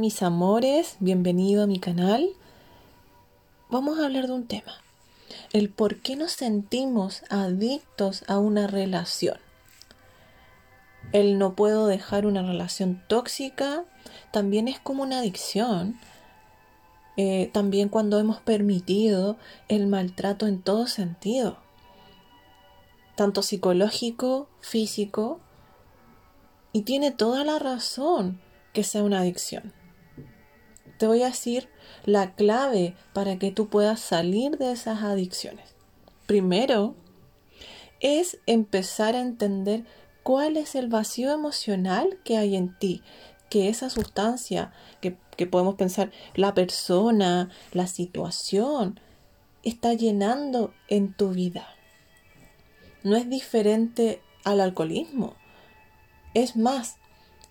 [0.00, 2.30] Mis amores, bienvenido a mi canal.
[3.68, 4.72] Vamos a hablar de un tema,
[5.52, 9.36] el por qué nos sentimos adictos a una relación.
[11.12, 13.84] El no puedo dejar una relación tóxica
[14.30, 16.00] también es como una adicción.
[17.18, 19.36] Eh, también cuando hemos permitido
[19.68, 21.58] el maltrato en todo sentido,
[23.14, 25.38] tanto psicológico, físico,
[26.72, 28.40] y tiene toda la razón
[28.72, 29.81] que sea una adicción
[31.02, 31.68] te voy a decir
[32.04, 35.74] la clave para que tú puedas salir de esas adicciones.
[36.28, 36.94] Primero,
[37.98, 39.84] es empezar a entender
[40.22, 43.02] cuál es el vacío emocional que hay en ti,
[43.50, 49.00] que esa sustancia que, que podemos pensar, la persona, la situación,
[49.64, 51.66] está llenando en tu vida.
[53.02, 55.34] No es diferente al alcoholismo.
[56.32, 56.98] Es más,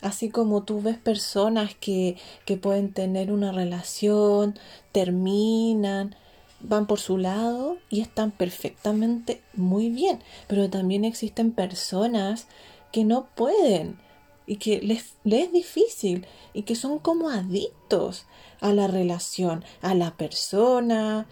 [0.01, 4.57] Así como tú ves personas que, que pueden tener una relación,
[4.91, 6.15] terminan,
[6.59, 10.19] van por su lado y están perfectamente muy bien.
[10.47, 12.47] Pero también existen personas
[12.91, 13.99] que no pueden
[14.45, 18.25] y que les, les, es difícil y que son como adictos
[18.59, 21.27] a la relación, a la persona.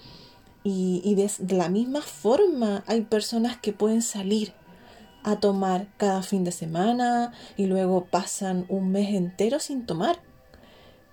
[0.64, 4.54] Y, y de, la misma forma hay personas que pueden salir
[5.24, 10.20] a tomar cada fin de semana y luego pasan un mes entero sin tomar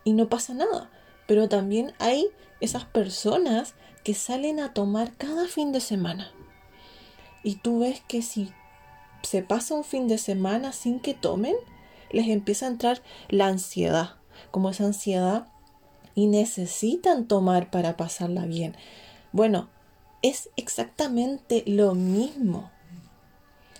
[0.04, 0.90] y no pasa nada.
[1.26, 2.28] Pero también hay
[2.60, 6.30] esas personas que salen a tomar cada fin de semana.
[7.42, 8.52] Y tú ves que si
[9.22, 11.56] se pasa un fin de semana sin que tomen,
[12.10, 14.16] les empieza a entrar la ansiedad,
[14.50, 15.48] como esa ansiedad,
[16.14, 18.76] y necesitan tomar para pasarla bien.
[19.32, 19.68] Bueno,
[20.22, 22.70] es exactamente lo mismo.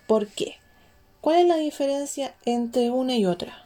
[0.06, 0.56] ¿Por qué?
[1.20, 3.64] ¿Cuál es la diferencia entre una y otra?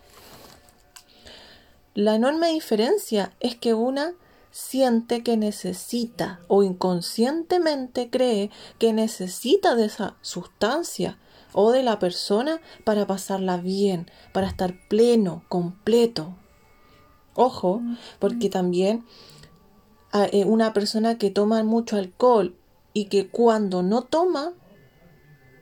[1.94, 4.14] La enorme diferencia es que una
[4.50, 11.18] siente que necesita o inconscientemente cree que necesita de esa sustancia
[11.52, 16.34] o de la persona para pasarla bien, para estar pleno, completo.
[17.34, 17.82] Ojo,
[18.18, 19.04] porque también
[20.12, 22.56] eh, una persona que toma mucho alcohol
[22.92, 24.52] y que cuando no toma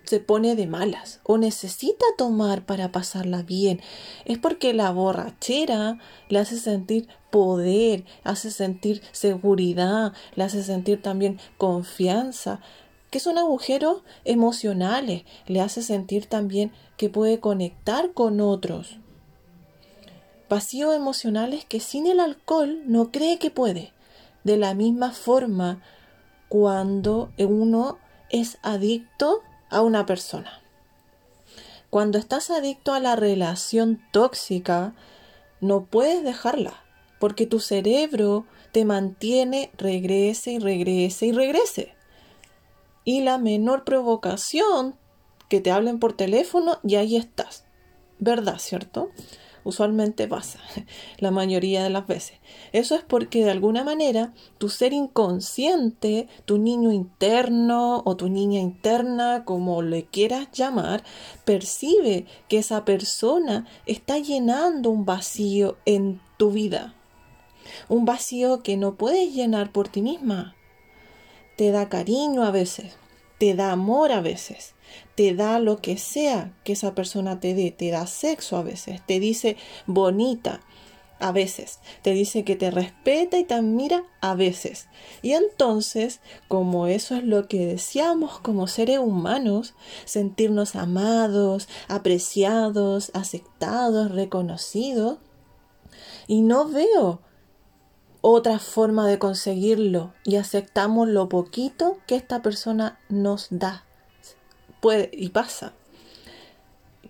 [0.09, 3.81] se pone de malas o necesita tomar para pasarla bien.
[4.25, 5.99] Es porque la borrachera
[6.31, 12.61] le hace sentir poder, hace sentir seguridad, le hace sentir también confianza,
[13.11, 18.97] que son agujeros emocionales, le hace sentir también que puede conectar con otros.
[20.49, 23.93] Vacíos emocionales que sin el alcohol no cree que puede.
[24.45, 25.83] De la misma forma,
[26.49, 27.99] cuando uno
[28.31, 30.63] es adicto a una persona.
[31.91, 34.95] Cuando estás adicto a la relación tóxica,
[35.61, 36.75] no puedes dejarla,
[37.19, 41.95] porque tu cerebro te mantiene regrese y regrese y regrese.
[43.05, 44.97] Y la menor provocación
[45.49, 47.65] que te hablen por teléfono y ahí estás.
[48.19, 49.11] ¿Verdad, cierto?
[49.69, 50.59] Usualmente pasa,
[51.19, 52.39] la mayoría de las veces.
[52.73, 58.61] Eso es porque de alguna manera tu ser inconsciente, tu niño interno o tu niña
[58.61, 61.05] interna, como le quieras llamar,
[61.45, 66.95] percibe que esa persona está llenando un vacío en tu vida.
[67.91, 70.57] Un vacío que no puedes llenar por ti misma.
[71.57, 72.97] Te da cariño a veces,
[73.39, 74.75] te da amor a veces,
[75.15, 79.01] te da lo que sea que esa persona te dé, te da sexo a veces,
[79.07, 79.57] te dice
[79.87, 80.61] bonita
[81.21, 84.89] a veces, te dice que te respeta y te admira a veces.
[85.23, 89.75] Y entonces, como eso es lo que deseamos como seres humanos,
[90.05, 95.19] sentirnos amados, apreciados, aceptados, reconocidos,
[96.29, 97.21] y no veo
[98.21, 103.85] otra forma de conseguirlo y aceptamos lo poquito que esta persona nos da
[104.81, 105.73] puede y pasa.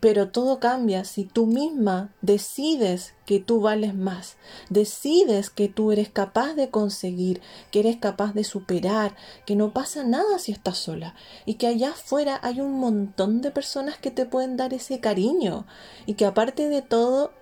[0.00, 4.36] Pero todo cambia si tú misma decides que tú vales más,
[4.70, 7.40] decides que tú eres capaz de conseguir,
[7.72, 11.16] que eres capaz de superar, que no pasa nada si estás sola
[11.46, 15.66] y que allá afuera hay un montón de personas que te pueden dar ese cariño
[16.06, 17.32] y que aparte de todo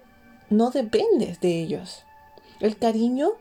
[0.49, 2.05] no dependes de ellos.
[2.61, 3.33] El cariño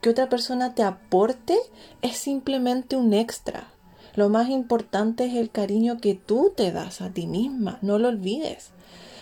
[0.00, 1.58] que otra persona te aporte
[2.02, 3.68] es simplemente un extra,
[4.14, 8.08] lo más importante es el cariño que tú te das a ti misma, no lo
[8.08, 8.70] olvides.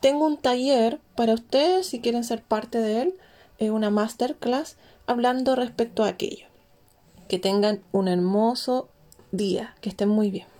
[0.00, 3.14] Tengo un taller para ustedes si quieren ser parte de él,
[3.58, 4.76] es una masterclass
[5.06, 6.46] hablando respecto a aquello.
[7.28, 8.88] Que tengan un hermoso
[9.30, 10.51] día, que estén muy bien.